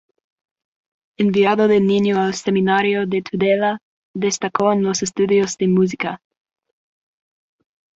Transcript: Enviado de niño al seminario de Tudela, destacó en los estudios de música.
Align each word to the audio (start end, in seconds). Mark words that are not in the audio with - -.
Enviado 1.17 1.67
de 1.67 1.79
niño 1.79 2.19
al 2.19 2.33
seminario 2.33 3.05
de 3.05 3.21
Tudela, 3.21 3.83
destacó 4.15 4.73
en 4.73 4.81
los 4.81 5.03
estudios 5.03 5.57
de 5.59 5.67
música. 5.67 6.21